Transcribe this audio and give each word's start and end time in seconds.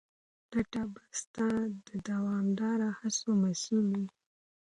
ګټه 0.53 0.81
به 0.93 1.01
ستا 1.19 1.47
د 1.87 1.89
دوامداره 2.09 2.89
هڅو 2.99 3.29
محصول 3.43 3.83
وي. 3.93 4.07